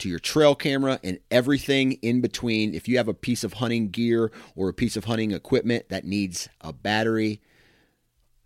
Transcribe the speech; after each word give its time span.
to 0.00 0.08
your 0.08 0.18
trail 0.18 0.54
camera 0.54 0.98
and 1.02 1.18
everything 1.30 1.92
in 2.02 2.20
between. 2.20 2.74
If 2.74 2.88
you 2.88 2.96
have 2.96 3.08
a 3.08 3.14
piece 3.14 3.44
of 3.44 3.54
hunting 3.54 3.90
gear 3.90 4.30
or 4.56 4.68
a 4.68 4.74
piece 4.74 4.96
of 4.96 5.04
hunting 5.04 5.30
equipment 5.30 5.88
that 5.88 6.04
needs 6.04 6.48
a 6.60 6.72
battery, 6.72 7.40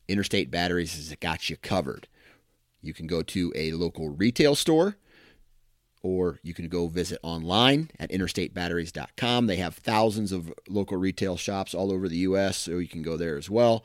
Interstate 0.09 0.51
Batteries 0.51 0.95
has 0.95 1.17
got 1.20 1.48
you 1.48 1.56
covered. 1.56 2.09
You 2.83 2.92
can 2.92 3.06
go 3.06 3.23
to 3.23 3.53
a 3.56 3.73
local 3.73 4.11
retail 4.11 4.55
store 4.55 4.97
or 6.03 6.39
you 6.42 6.53
can 6.53 6.69
go 6.69 6.87
visit 6.87 7.19
online 7.23 7.91
at 7.98 8.11
interstatebatteries.com. 8.11 9.47
They 9.47 9.57
have 9.57 9.75
thousands 9.77 10.33
of 10.33 10.53
local 10.69 10.98
retail 10.98 11.39
shops 11.39 11.75
all 11.75 11.91
over 11.91 12.09
the 12.09 12.19
U.S., 12.19 12.59
so 12.59 12.73
you 12.73 12.89
can 12.89 13.03
go 13.03 13.17
there 13.17 13.39
as 13.39 13.48
well. 13.48 13.84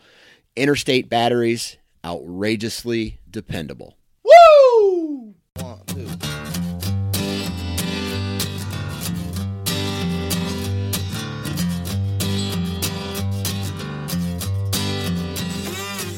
Interstate 0.57 1.07
Batteries, 1.07 1.77
outrageously 2.03 3.19
dependable. 3.29 3.95
Woo! 4.25 5.33
One, 5.55 5.79
two. 5.88 6.48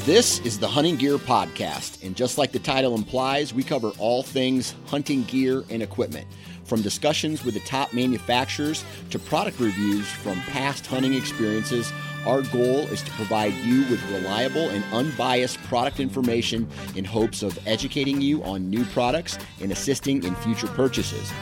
This 0.04 0.40
is 0.40 0.58
the 0.58 0.66
Hunting 0.66 0.96
Gear 0.96 1.16
Podcast, 1.16 2.04
and 2.04 2.16
just 2.16 2.36
like 2.36 2.50
the 2.50 2.58
title 2.58 2.96
implies, 2.96 3.54
we 3.54 3.62
cover 3.62 3.92
all 4.00 4.24
things 4.24 4.74
hunting 4.86 5.22
gear 5.22 5.62
and 5.70 5.80
equipment. 5.80 6.26
From 6.64 6.82
discussions 6.82 7.44
with 7.44 7.54
the 7.54 7.60
top 7.60 7.92
manufacturers 7.92 8.84
to 9.10 9.20
product 9.20 9.60
reviews 9.60 10.10
from 10.10 10.40
past 10.40 10.88
hunting 10.88 11.14
experiences, 11.14 11.92
our 12.26 12.42
goal 12.42 12.80
is 12.88 13.00
to 13.02 13.10
provide 13.12 13.54
you 13.54 13.82
with 13.88 14.02
reliable 14.10 14.70
and 14.70 14.82
unbiased 14.92 15.62
product 15.68 16.00
information 16.00 16.68
in 16.96 17.04
hopes 17.04 17.44
of 17.44 17.56
educating 17.64 18.20
you 18.20 18.42
on 18.42 18.68
new 18.68 18.84
products 18.86 19.38
and 19.60 19.70
assisting 19.70 20.24
in 20.24 20.34
future 20.34 20.66
purchases. 20.66 21.32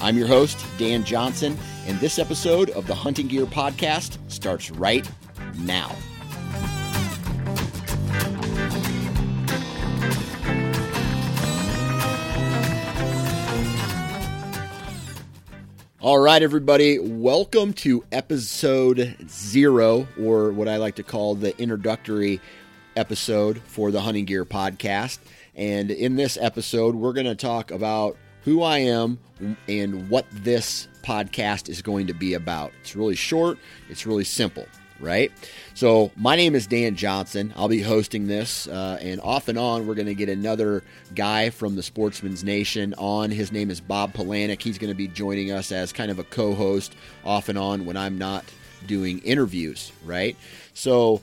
I'm 0.00 0.18
your 0.18 0.26
host, 0.26 0.58
Dan 0.78 1.04
Johnson, 1.04 1.56
and 1.86 1.96
this 2.00 2.18
episode 2.18 2.70
of 2.70 2.88
the 2.88 2.94
Hunting 2.94 3.28
Gear 3.28 3.46
Podcast 3.46 4.18
starts 4.28 4.72
right 4.72 5.08
now. 5.58 5.94
All 16.02 16.18
right, 16.18 16.42
everybody, 16.42 16.98
welcome 16.98 17.74
to 17.74 18.02
episode 18.10 19.18
zero, 19.28 20.08
or 20.18 20.50
what 20.50 20.66
I 20.66 20.78
like 20.78 20.94
to 20.94 21.02
call 21.02 21.34
the 21.34 21.54
introductory 21.60 22.40
episode 22.96 23.60
for 23.66 23.90
the 23.90 24.00
Hunting 24.00 24.24
Gear 24.24 24.46
Podcast. 24.46 25.18
And 25.54 25.90
in 25.90 26.16
this 26.16 26.38
episode, 26.40 26.94
we're 26.94 27.12
going 27.12 27.26
to 27.26 27.34
talk 27.34 27.70
about 27.70 28.16
who 28.44 28.62
I 28.62 28.78
am 28.78 29.18
and 29.68 30.08
what 30.08 30.24
this 30.32 30.88
podcast 31.02 31.68
is 31.68 31.82
going 31.82 32.06
to 32.06 32.14
be 32.14 32.32
about. 32.32 32.72
It's 32.80 32.96
really 32.96 33.14
short, 33.14 33.58
it's 33.90 34.06
really 34.06 34.24
simple 34.24 34.64
right? 35.00 35.32
So, 35.74 36.10
my 36.16 36.36
name 36.36 36.54
is 36.54 36.66
Dan 36.66 36.96
Johnson. 36.96 37.52
I'll 37.56 37.68
be 37.68 37.82
hosting 37.82 38.26
this, 38.26 38.66
uh, 38.68 38.98
and 39.00 39.20
off 39.20 39.48
and 39.48 39.58
on, 39.58 39.86
we're 39.86 39.94
going 39.94 40.06
to 40.06 40.14
get 40.14 40.28
another 40.28 40.82
guy 41.14 41.50
from 41.50 41.76
the 41.76 41.82
Sportsman's 41.82 42.44
Nation 42.44 42.94
on. 42.98 43.30
His 43.30 43.50
name 43.50 43.70
is 43.70 43.80
Bob 43.80 44.12
Polanic. 44.12 44.62
He's 44.62 44.78
going 44.78 44.90
to 44.90 44.96
be 44.96 45.08
joining 45.08 45.50
us 45.50 45.72
as 45.72 45.92
kind 45.92 46.10
of 46.10 46.18
a 46.18 46.24
co 46.24 46.54
host 46.54 46.94
off 47.24 47.48
and 47.48 47.58
on 47.58 47.86
when 47.86 47.96
I'm 47.96 48.18
not 48.18 48.44
doing 48.86 49.18
interviews, 49.20 49.92
right? 50.04 50.36
So, 50.74 51.22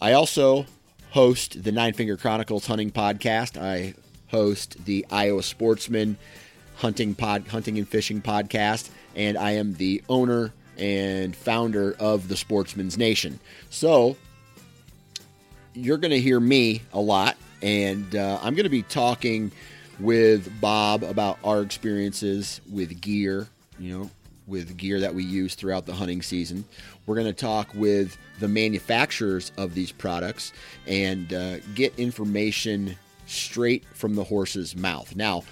I 0.00 0.12
also 0.12 0.66
host 1.10 1.62
the 1.62 1.72
Nine 1.72 1.92
Finger 1.92 2.16
Chronicles 2.16 2.66
hunting 2.66 2.90
podcast. 2.90 3.60
I 3.60 3.94
host 4.28 4.84
the 4.84 5.06
Iowa 5.10 5.42
Sportsman 5.42 6.16
hunting 6.76 7.14
pod 7.14 7.46
hunting 7.48 7.78
and 7.78 7.86
fishing 7.86 8.22
podcast 8.22 8.88
and 9.14 9.36
I 9.36 9.52
am 9.52 9.74
the 9.74 10.02
owner 10.08 10.52
and 10.82 11.36
founder 11.36 11.94
of 12.00 12.26
the 12.26 12.36
Sportsman's 12.36 12.98
Nation. 12.98 13.38
So 13.70 14.16
you're 15.74 15.96
going 15.96 16.10
to 16.10 16.20
hear 16.20 16.40
me 16.40 16.82
a 16.92 17.00
lot, 17.00 17.36
and 17.62 18.16
uh, 18.16 18.40
I'm 18.42 18.56
going 18.56 18.64
to 18.64 18.70
be 18.70 18.82
talking 18.82 19.52
with 20.00 20.60
Bob 20.60 21.04
about 21.04 21.38
our 21.44 21.62
experiences 21.62 22.60
with 22.68 23.00
gear, 23.00 23.46
you 23.78 23.96
know, 23.96 24.10
with 24.48 24.76
gear 24.76 24.98
that 24.98 25.14
we 25.14 25.22
use 25.22 25.54
throughout 25.54 25.86
the 25.86 25.94
hunting 25.94 26.20
season. 26.20 26.64
We're 27.06 27.14
going 27.14 27.28
to 27.28 27.32
talk 27.32 27.68
with 27.74 28.18
the 28.40 28.48
manufacturers 28.48 29.52
of 29.56 29.74
these 29.74 29.92
products 29.92 30.52
and 30.88 31.32
uh, 31.32 31.58
get 31.76 31.96
information 31.96 32.96
straight 33.26 33.84
from 33.94 34.16
the 34.16 34.24
horse's 34.24 34.74
mouth. 34.74 35.14
Now, 35.14 35.44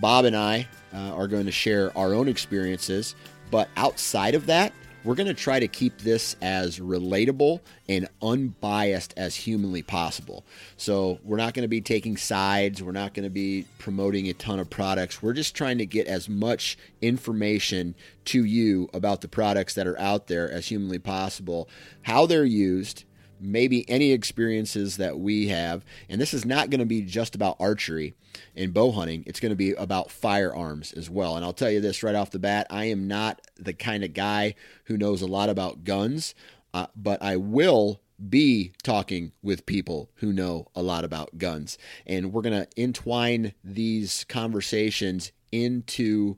Bob 0.00 0.24
and 0.24 0.36
I 0.36 0.66
uh, 0.94 1.14
are 1.14 1.28
going 1.28 1.44
to 1.44 1.52
share 1.52 1.96
our 1.96 2.14
own 2.14 2.26
experiences, 2.26 3.14
but 3.50 3.68
outside 3.76 4.34
of 4.34 4.46
that, 4.46 4.72
we're 5.04 5.14
going 5.14 5.28
to 5.28 5.34
try 5.34 5.60
to 5.60 5.68
keep 5.68 5.98
this 5.98 6.36
as 6.42 6.80
relatable 6.80 7.60
and 7.88 8.08
unbiased 8.20 9.14
as 9.16 9.34
humanly 9.34 9.82
possible. 9.82 10.44
So, 10.76 11.18
we're 11.22 11.36
not 11.36 11.54
going 11.54 11.62
to 11.62 11.68
be 11.68 11.80
taking 11.80 12.16
sides. 12.16 12.82
We're 12.82 12.92
not 12.92 13.14
going 13.14 13.24
to 13.24 13.30
be 13.30 13.64
promoting 13.78 14.28
a 14.28 14.34
ton 14.34 14.58
of 14.58 14.68
products. 14.68 15.22
We're 15.22 15.32
just 15.32 15.54
trying 15.54 15.78
to 15.78 15.86
get 15.86 16.08
as 16.08 16.28
much 16.28 16.76
information 17.00 17.94
to 18.26 18.44
you 18.44 18.90
about 18.92 19.20
the 19.20 19.28
products 19.28 19.74
that 19.74 19.86
are 19.86 19.98
out 19.98 20.26
there 20.26 20.50
as 20.50 20.66
humanly 20.66 20.98
possible, 20.98 21.68
how 22.02 22.26
they're 22.26 22.44
used, 22.44 23.04
maybe 23.40 23.88
any 23.88 24.12
experiences 24.12 24.96
that 24.96 25.18
we 25.18 25.48
have. 25.48 25.84
And 26.08 26.20
this 26.20 26.34
is 26.34 26.44
not 26.44 26.70
going 26.70 26.80
to 26.80 26.86
be 26.86 27.02
just 27.02 27.34
about 27.34 27.56
archery 27.60 28.14
and 28.54 28.74
bow 28.74 28.92
hunting, 28.92 29.24
it's 29.26 29.40
going 29.40 29.50
to 29.50 29.56
be 29.56 29.72
about 29.72 30.10
firearms 30.10 30.92
as 30.92 31.10
well. 31.10 31.36
And 31.36 31.44
I'll 31.44 31.52
tell 31.52 31.70
you 31.70 31.80
this 31.80 32.02
right 32.02 32.14
off 32.14 32.30
the 32.30 32.38
bat 32.38 32.66
I 32.70 32.84
am 32.86 33.08
not 33.08 33.40
the 33.56 33.72
kind 33.72 34.04
of 34.04 34.14
guy 34.14 34.54
who 34.84 34.96
knows 34.96 35.22
a 35.22 35.26
lot 35.26 35.48
about 35.48 35.84
guns, 35.84 36.34
uh, 36.74 36.86
but 36.94 37.22
I 37.22 37.36
will 37.36 38.00
be 38.28 38.72
talking 38.82 39.32
with 39.42 39.66
people 39.66 40.10
who 40.16 40.32
know 40.32 40.66
a 40.74 40.82
lot 40.82 41.04
about 41.04 41.38
guns. 41.38 41.78
And 42.06 42.32
we're 42.32 42.42
going 42.42 42.64
to 42.64 42.80
entwine 42.80 43.54
these 43.62 44.24
conversations 44.24 45.32
into 45.52 46.36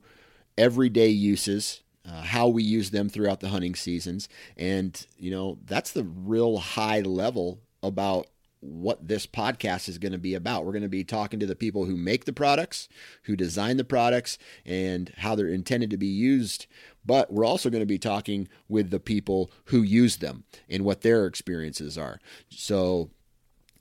everyday 0.57 1.09
uses 1.09 1.81
uh, 2.07 2.21
how 2.21 2.47
we 2.47 2.63
use 2.63 2.91
them 2.91 3.09
throughout 3.09 3.39
the 3.39 3.49
hunting 3.49 3.75
seasons. 3.75 4.27
And, 4.57 5.05
you 5.17 5.31
know, 5.31 5.59
that's 5.65 5.91
the 5.91 6.03
real 6.03 6.57
high 6.57 7.01
level 7.01 7.61
about 7.83 8.27
what 8.61 9.07
this 9.07 9.25
podcast 9.25 9.89
is 9.89 9.97
going 9.97 10.11
to 10.11 10.19
be 10.19 10.35
about. 10.35 10.65
We're 10.65 10.71
going 10.71 10.83
to 10.83 10.87
be 10.87 11.03
talking 11.03 11.39
to 11.39 11.47
the 11.47 11.55
people 11.55 11.85
who 11.85 11.97
make 11.97 12.25
the 12.25 12.33
products, 12.33 12.87
who 13.23 13.35
design 13.35 13.77
the 13.77 13.83
products, 13.83 14.37
and 14.65 15.11
how 15.17 15.35
they're 15.35 15.47
intended 15.47 15.89
to 15.89 15.97
be 15.97 16.07
used. 16.07 16.67
But 17.03 17.33
we're 17.33 17.45
also 17.45 17.71
going 17.71 17.81
to 17.81 17.87
be 17.87 17.97
talking 17.97 18.47
with 18.69 18.91
the 18.91 18.99
people 18.99 19.51
who 19.65 19.81
use 19.81 20.17
them 20.17 20.43
and 20.69 20.85
what 20.85 21.01
their 21.01 21.25
experiences 21.25 21.97
are. 21.97 22.19
So, 22.49 23.09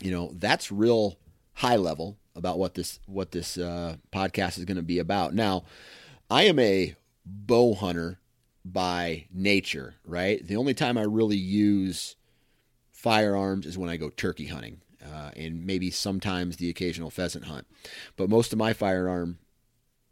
you 0.01 0.11
know, 0.11 0.31
that's 0.35 0.73
real 0.73 1.19
high 1.55 1.77
level 1.77 2.17
about 2.35 2.59
what 2.59 2.75
this 2.75 3.01
what 3.07 3.33
this 3.33 3.59
uh, 3.59 3.97
podcast 4.13 4.57
is 4.57 4.65
going 4.65 4.79
to 4.79 4.83
be 4.83 4.99
about. 4.99 5.35
Now, 5.35 5.65
I 6.31 6.45
am 6.45 6.59
a 6.59 6.95
bow 7.25 7.75
hunter 7.75 8.21
by 8.65 9.27
nature, 9.33 9.95
right? 10.05 10.47
The 10.47 10.57
only 10.57 10.75
time 10.75 10.99
I 10.99 11.03
really 11.03 11.37
use 11.37 12.17
firearms 12.93 13.67
is 13.67 13.79
when 13.79 13.91
I 13.91 13.97
go 13.97 14.11
turkey 14.11 14.47
hunting, 14.47 14.81
uh, 15.05 15.31
and 15.37 15.65
maybe 15.65 15.91
sometimes 15.91 16.57
the 16.57 16.69
occasional 16.69 17.11
pheasant 17.11 17.47
hunt. 17.47 17.67
But 18.17 18.29
most 18.29 18.53
of 18.53 18.59
my 18.59 18.73
firearm 18.73 19.39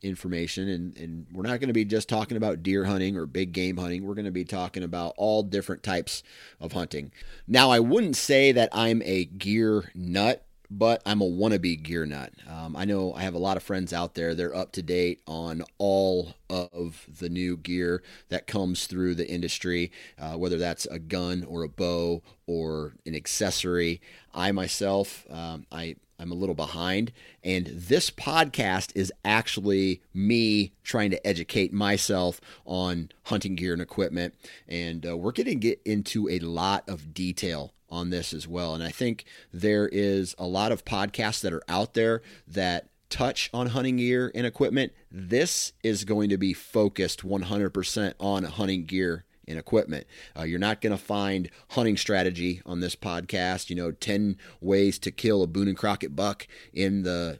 information 0.00 0.68
and, 0.68 0.96
and 0.96 1.26
we're 1.32 1.42
not 1.42 1.58
going 1.58 1.68
to 1.68 1.74
be 1.74 1.84
just 1.84 2.08
talking 2.08 2.36
about 2.36 2.62
deer 2.62 2.84
hunting 2.84 3.16
or 3.16 3.26
big 3.26 3.52
game 3.52 3.76
hunting 3.76 4.06
we're 4.06 4.14
going 4.14 4.24
to 4.24 4.30
be 4.30 4.44
talking 4.44 4.84
about 4.84 5.12
all 5.16 5.42
different 5.42 5.82
types 5.82 6.22
of 6.60 6.70
hunting 6.70 7.10
now 7.48 7.70
i 7.70 7.80
wouldn't 7.80 8.14
say 8.14 8.52
that 8.52 8.68
i'm 8.72 9.02
a 9.04 9.24
gear 9.24 9.90
nut 9.96 10.46
but 10.70 11.02
I'm 11.06 11.20
a 11.20 11.28
wannabe 11.28 11.82
gear 11.82 12.04
nut. 12.04 12.32
Um, 12.48 12.76
I 12.76 12.84
know 12.84 13.12
I 13.14 13.22
have 13.22 13.34
a 13.34 13.38
lot 13.38 13.56
of 13.56 13.62
friends 13.62 13.92
out 13.92 14.14
there. 14.14 14.34
They're 14.34 14.54
up 14.54 14.72
to 14.72 14.82
date 14.82 15.20
on 15.26 15.62
all 15.78 16.34
of 16.50 17.06
the 17.18 17.28
new 17.28 17.56
gear 17.56 18.02
that 18.28 18.46
comes 18.46 18.86
through 18.86 19.14
the 19.14 19.28
industry, 19.28 19.90
uh, 20.18 20.34
whether 20.34 20.58
that's 20.58 20.86
a 20.86 20.98
gun 20.98 21.44
or 21.44 21.62
a 21.62 21.68
bow 21.68 22.22
or 22.46 22.94
an 23.06 23.14
accessory. 23.14 24.00
I 24.34 24.52
myself, 24.52 25.26
um, 25.30 25.66
I 25.72 25.96
I'm 26.20 26.32
a 26.32 26.34
little 26.34 26.54
behind. 26.54 27.12
And 27.44 27.66
this 27.66 28.10
podcast 28.10 28.90
is 28.94 29.12
actually 29.24 30.02
me 30.12 30.72
trying 30.82 31.10
to 31.12 31.26
educate 31.26 31.72
myself 31.72 32.40
on 32.64 33.10
hunting 33.24 33.54
gear 33.54 33.72
and 33.72 33.82
equipment. 33.82 34.34
And 34.66 35.06
uh, 35.06 35.16
we're 35.16 35.32
to 35.32 35.54
get 35.54 35.80
into 35.84 36.28
a 36.28 36.40
lot 36.40 36.88
of 36.88 37.14
detail 37.14 37.72
on 37.90 38.10
this 38.10 38.32
as 38.32 38.46
well. 38.46 38.74
And 38.74 38.82
I 38.82 38.90
think 38.90 39.24
there 39.52 39.88
is 39.88 40.34
a 40.38 40.46
lot 40.46 40.72
of 40.72 40.84
podcasts 40.84 41.40
that 41.42 41.52
are 41.52 41.62
out 41.68 41.94
there 41.94 42.22
that 42.46 42.88
touch 43.10 43.50
on 43.54 43.68
hunting 43.68 43.96
gear 43.96 44.30
and 44.34 44.46
equipment. 44.46 44.92
This 45.10 45.72
is 45.82 46.04
going 46.04 46.28
to 46.30 46.36
be 46.36 46.52
focused 46.52 47.26
100% 47.26 48.14
on 48.20 48.44
hunting 48.44 48.84
gear 48.84 49.24
and 49.46 49.58
equipment. 49.58 50.06
Uh, 50.38 50.42
you're 50.42 50.58
not 50.58 50.80
going 50.80 50.96
to 50.96 51.02
find 51.02 51.50
hunting 51.70 51.96
strategy 51.96 52.60
on 52.66 52.80
this 52.80 52.94
podcast, 52.94 53.70
you 53.70 53.76
know, 53.76 53.90
10 53.90 54.36
ways 54.60 54.98
to 55.00 55.10
kill 55.10 55.42
a 55.42 55.46
Boone 55.46 55.68
and 55.68 55.76
Crockett 55.76 56.14
buck 56.14 56.46
in 56.72 57.02
the 57.02 57.38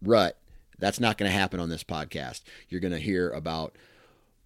rut. 0.00 0.38
That's 0.78 1.00
not 1.00 1.18
going 1.18 1.30
to 1.30 1.36
happen 1.36 1.58
on 1.58 1.68
this 1.68 1.82
podcast. 1.82 2.42
You're 2.68 2.80
going 2.80 2.92
to 2.92 2.98
hear 2.98 3.30
about 3.30 3.76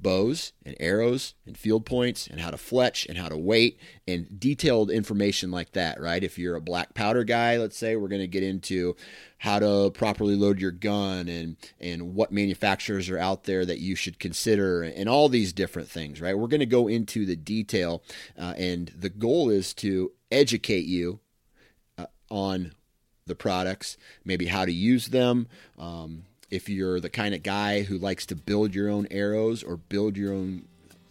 bows 0.02 0.52
and 0.64 0.76
arrows 0.81 1.34
and 1.46 1.56
field 1.56 1.87
points 1.87 2.26
and 2.26 2.40
how 2.40 2.50
to 2.50 2.56
fletch 2.56 3.06
and 3.06 3.16
how 3.16 3.28
to 3.28 3.37
weight 3.37 3.78
and 4.06 4.40
detailed 4.40 4.90
information 4.90 5.50
like 5.50 5.72
that, 5.72 6.00
right? 6.00 6.22
If 6.25 6.38
you're 6.38 6.56
a 6.56 6.60
black 6.60 6.94
powder 6.94 7.25
guy, 7.25 7.56
let's 7.56 7.76
say, 7.76 7.96
we're 7.96 8.08
going 8.08 8.20
to 8.20 8.26
get 8.26 8.43
into 8.43 8.96
how 9.38 9.58
to 9.58 9.90
properly 9.93 10.37
load 10.37 10.60
your 10.60 10.70
gun 10.70 11.28
and 11.28 11.56
and 11.81 12.14
what 12.14 12.32
manufacturers 12.32 13.08
are 13.10 13.19
out 13.19 13.44
there 13.44 13.64
that 13.64 13.78
you 13.78 13.94
should 13.94 14.19
consider 14.19 14.82
and 14.82 15.08
all 15.08 15.28
these 15.28 15.52
different 15.52 15.88
things, 15.88 16.20
right? 16.20 16.37
We're 16.37 16.48
going 16.48 16.60
to 16.60 16.66
go 16.66 16.88
into 16.88 17.25
the 17.25 17.37
detail 17.37 18.02
uh, 18.38 18.55
and 18.56 18.93
the 18.96 19.10
goal 19.10 19.50
is 19.50 19.75
to 19.75 20.12
educate 20.31 20.84
you 20.84 21.20
uh, 21.98 22.06
on 22.31 22.72
the 23.26 23.34
products, 23.34 23.96
maybe 24.25 24.46
how 24.46 24.64
to 24.64 24.72
use 24.72 25.08
them, 25.08 25.46
um, 25.78 26.25
if 26.52 26.69
you're 26.69 27.00
the 27.00 27.08
kind 27.08 27.34
of 27.34 27.43
guy 27.43 27.82
who 27.82 27.96
likes 27.96 28.26
to 28.26 28.37
build 28.37 28.75
your 28.75 28.90
own 28.90 29.08
arrows 29.10 29.62
or 29.62 29.78
build 29.78 30.19
your 30.19 30.34
own 30.34 30.62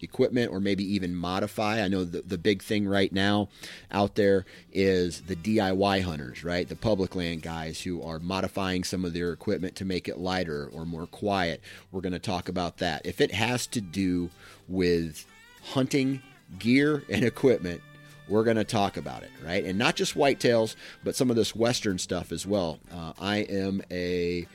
equipment 0.03 0.51
or 0.51 0.59
maybe 0.59 0.83
even 0.83 1.15
modify. 1.15 1.81
I 1.81 1.87
know 1.87 2.03
the, 2.03 2.21
the 2.21 2.37
big 2.37 2.61
thing 2.61 2.87
right 2.87 3.11
now 3.11 3.49
out 3.91 4.15
there 4.15 4.45
is 4.71 5.21
the 5.21 5.35
DIY 5.35 6.03
hunters, 6.03 6.43
right? 6.43 6.67
The 6.67 6.75
public 6.75 7.15
land 7.15 7.41
guys 7.41 7.81
who 7.81 8.03
are 8.03 8.19
modifying 8.19 8.83
some 8.83 9.03
of 9.03 9.13
their 9.13 9.31
equipment 9.31 9.75
to 9.77 9.85
make 9.85 10.07
it 10.07 10.19
lighter 10.19 10.69
or 10.71 10.85
more 10.85 11.07
quiet. 11.07 11.61
We're 11.91 12.01
going 12.01 12.13
to 12.13 12.19
talk 12.19 12.47
about 12.47 12.77
that. 12.77 13.05
If 13.05 13.19
it 13.19 13.31
has 13.31 13.67
to 13.67 13.81
do 13.81 14.29
with 14.67 15.25
hunting 15.73 16.21
gear 16.59 17.03
and 17.09 17.23
equipment, 17.23 17.81
we're 18.27 18.43
going 18.43 18.57
to 18.57 18.63
talk 18.63 18.95
about 18.95 19.23
it, 19.23 19.31
right? 19.43 19.65
And 19.65 19.77
not 19.77 19.95
just 19.95 20.15
whitetails, 20.15 20.75
but 21.03 21.15
some 21.15 21.29
of 21.29 21.35
this 21.35 21.55
Western 21.55 21.97
stuff 21.97 22.31
as 22.31 22.45
well. 22.45 22.79
Uh, 22.91 23.13
I 23.19 23.37
am 23.37 23.81
a 23.91 24.47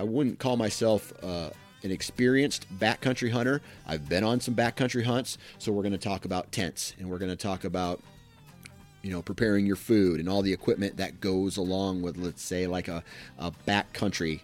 I 0.00 0.02
wouldn't 0.02 0.38
call 0.38 0.56
myself 0.56 1.12
uh, 1.22 1.50
an 1.82 1.90
experienced 1.90 2.66
backcountry 2.78 3.30
hunter. 3.30 3.60
I've 3.86 4.08
been 4.08 4.24
on 4.24 4.40
some 4.40 4.54
backcountry 4.54 5.04
hunts, 5.04 5.36
so 5.58 5.72
we're 5.72 5.82
going 5.82 5.92
to 5.92 5.98
talk 5.98 6.24
about 6.24 6.50
tents 6.52 6.94
and 6.98 7.10
we're 7.10 7.18
going 7.18 7.30
to 7.30 7.36
talk 7.36 7.64
about 7.64 8.00
you 9.02 9.10
know 9.10 9.20
preparing 9.20 9.66
your 9.66 9.76
food 9.76 10.18
and 10.18 10.26
all 10.26 10.40
the 10.40 10.54
equipment 10.54 10.96
that 10.96 11.20
goes 11.20 11.58
along 11.58 12.00
with 12.00 12.16
let's 12.16 12.42
say 12.42 12.66
like 12.66 12.88
a, 12.88 13.02
a 13.38 13.50
backcountry 13.66 14.40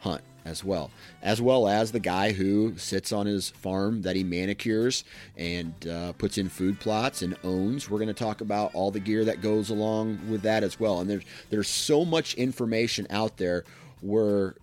hunt 0.00 0.22
as 0.44 0.62
well 0.62 0.90
as 1.22 1.40
well 1.40 1.66
as 1.66 1.92
the 1.92 1.98
guy 1.98 2.30
who 2.30 2.74
sits 2.76 3.10
on 3.10 3.24
his 3.24 3.48
farm 3.48 4.02
that 4.02 4.14
he 4.14 4.22
manicures 4.22 5.04
and 5.38 5.88
uh, 5.88 6.12
puts 6.12 6.36
in 6.36 6.46
food 6.46 6.78
plots 6.78 7.22
and 7.22 7.38
owns 7.42 7.88
we're 7.88 7.96
going 7.96 8.06
to 8.06 8.12
talk 8.12 8.42
about 8.42 8.70
all 8.74 8.90
the 8.90 9.00
gear 9.00 9.24
that 9.24 9.40
goes 9.40 9.70
along 9.70 10.18
with 10.28 10.42
that 10.42 10.62
as 10.62 10.78
well 10.78 11.00
and 11.00 11.08
there's 11.08 11.24
there's 11.48 11.68
so 11.68 12.04
much 12.04 12.34
information 12.34 13.06
out 13.08 13.38
there 13.38 13.64
where 14.02 14.54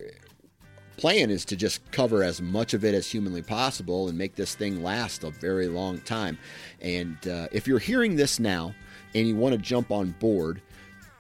plan 0.98 1.30
is 1.30 1.46
to 1.46 1.56
just 1.56 1.80
cover 1.92 2.24
as 2.24 2.42
much 2.42 2.74
of 2.74 2.84
it 2.84 2.94
as 2.94 3.10
humanly 3.10 3.42
possible 3.42 4.08
and 4.08 4.18
make 4.18 4.36
this 4.36 4.56
thing 4.56 4.84
last 4.84 5.24
a 5.24 5.30
very 5.30 5.68
long 5.68 6.00
time. 6.02 6.38
And 6.82 7.18
uh, 7.28 7.48
if 7.52 7.68
you're 7.68 7.80
hearing 7.80 8.16
this 8.16 8.40
now 8.40 8.74
and 9.16 9.28
you 9.28 9.36
want 9.36 9.54
to 9.54 9.60
jump 9.60 9.92
on 9.92 10.12
board, 10.20 10.62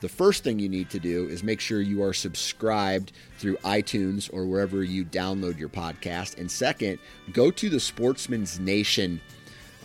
the 0.01 0.09
first 0.09 0.43
thing 0.43 0.59
you 0.59 0.67
need 0.67 0.89
to 0.89 0.99
do 0.99 1.29
is 1.29 1.43
make 1.43 1.61
sure 1.61 1.79
you 1.79 2.03
are 2.03 2.11
subscribed 2.11 3.13
through 3.37 3.55
iTunes 3.57 4.29
or 4.33 4.45
wherever 4.45 4.83
you 4.83 5.05
download 5.05 5.57
your 5.57 5.69
podcast. 5.69 6.37
And 6.37 6.51
second, 6.51 6.99
go 7.31 7.49
to 7.51 7.69
the 7.69 7.79
Sportsman's 7.79 8.59
Nation 8.59 9.21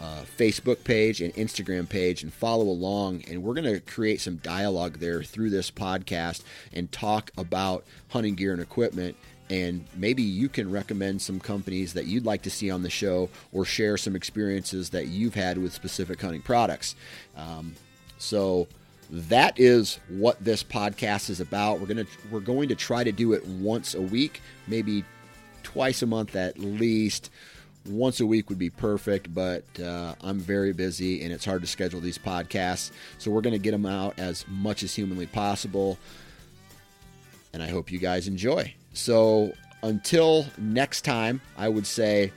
uh, 0.01 0.23
Facebook 0.37 0.83
page 0.85 1.21
and 1.21 1.33
Instagram 1.35 1.89
page 1.89 2.23
and 2.23 2.33
follow 2.33 2.65
along. 2.65 3.23
And 3.29 3.43
we're 3.43 3.55
going 3.55 3.73
to 3.73 3.81
create 3.81 4.21
some 4.21 4.37
dialogue 4.37 4.99
there 4.99 5.23
through 5.23 5.51
this 5.51 5.71
podcast 5.71 6.43
and 6.73 6.91
talk 6.91 7.31
about 7.37 7.85
hunting 8.09 8.35
gear 8.35 8.53
and 8.53 8.63
equipment 8.63 9.17
and 9.51 9.85
maybe 9.95 10.23
you 10.23 10.49
can 10.49 10.71
recommend 10.71 11.23
some 11.23 11.41
companies 11.41 11.95
that 11.95 12.07
you'd 12.07 12.27
like 12.27 12.43
to 12.43 12.51
see 12.51 12.71
on 12.71 12.83
the 12.83 12.91
show 12.91 13.31
or 13.53 13.65
share 13.65 13.97
some 13.97 14.15
experiences 14.15 14.91
that 14.91 15.07
you've 15.07 15.35
had 15.35 15.59
with 15.59 15.73
specific 15.73 16.21
hunting 16.21 16.43
products. 16.43 16.95
Um, 17.37 17.75
so 18.19 18.69
that 19.11 19.59
is 19.59 19.99
what 20.09 20.43
this 20.45 20.63
podcast 20.63 21.31
is 21.31 21.41
about. 21.41 21.81
We're 21.81 21.87
gonna 21.87 22.07
we're 22.31 22.41
going 22.41 22.69
to 22.69 22.75
try 22.75 23.05
to 23.05 23.13
do 23.13 23.33
it 23.33 23.47
once 23.47 23.95
a 23.95 24.03
week, 24.03 24.41
maybe 24.67 25.05
twice 25.63 26.03
a 26.03 26.07
month 26.07 26.37
at 26.37 26.59
least. 26.59 27.31
Once 27.87 28.21
a 28.21 28.27
week 28.27 28.51
would 28.51 28.59
be 28.59 28.69
perfect, 28.69 29.33
but 29.35 29.65
uh, 29.81 30.15
I'm 30.21 30.39
very 30.39 30.75
busy 30.75 31.23
and 31.23 31.33
it's 31.33 31.45
hard 31.45 31.63
to 31.63 31.67
schedule 31.67 32.01
these 32.01 32.19
podcasts. 32.19 32.91
So 33.17 33.31
we're 33.31 33.41
going 33.41 33.55
to 33.55 33.59
get 33.59 33.71
them 33.71 33.87
out 33.87 34.19
as 34.19 34.45
much 34.47 34.83
as 34.83 34.95
humanly 34.95 35.27
possible. 35.27 35.97
And 37.55 37.63
I 37.63 37.69
hope 37.69 37.91
you 37.91 37.99
guys 37.99 38.29
enjoy. 38.29 38.75
So 38.99 39.53
until 39.85 40.45
next 40.59 41.03
time, 41.03 41.41
I 41.57 41.69
would 41.69 41.87
say 41.87 42.33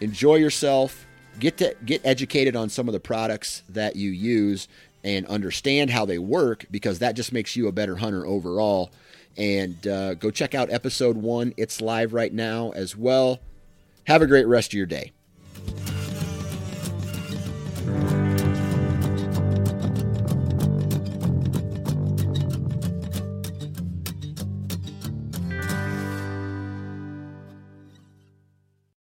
enjoy 0.00 0.36
yourself, 0.36 1.06
get 1.38 1.56
to 1.58 1.74
get 1.84 2.02
educated 2.04 2.54
on 2.54 2.68
some 2.68 2.88
of 2.88 2.92
the 2.92 3.00
products 3.00 3.62
that 3.70 3.96
you 3.96 4.10
use 4.10 4.68
and 5.02 5.26
understand 5.28 5.88
how 5.88 6.04
they 6.04 6.18
work 6.18 6.66
because 6.70 6.98
that 6.98 7.16
just 7.16 7.32
makes 7.32 7.56
you 7.56 7.68
a 7.68 7.72
better 7.72 7.96
hunter 7.96 8.26
overall. 8.26 8.90
And 9.38 9.86
uh, 9.86 10.12
go 10.14 10.30
check 10.30 10.54
out 10.54 10.70
episode 10.70 11.16
one. 11.16 11.54
It's 11.56 11.80
live 11.80 12.12
right 12.12 12.32
now 12.32 12.72
as 12.72 12.94
well. 12.94 13.40
Have 14.04 14.20
a 14.20 14.26
great 14.26 14.46
rest 14.46 14.74
of 14.74 14.74
your 14.74 14.84
day. 14.84 15.10